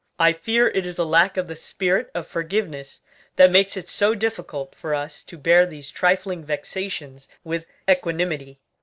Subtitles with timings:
[0.17, 3.01] I fear it is a lack of the spirit of forgiveness
[3.35, 8.57] that makes it so difficult for us to bear these trifling vexations with equanimity.